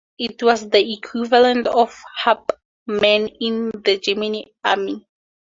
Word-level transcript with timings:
It 0.17 0.41
was 0.41 0.67
the 0.67 0.93
equivalent 0.93 1.67
of 1.67 1.91
a 1.91 2.09
"Hauptmann" 2.23 3.27
in 3.39 3.69
the 3.69 3.99
German 3.99 4.45
army. 4.63 5.07